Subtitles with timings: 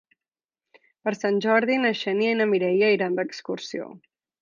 [1.09, 3.93] Per Sant Jordi na Xènia i na Mireia iran d'excursió.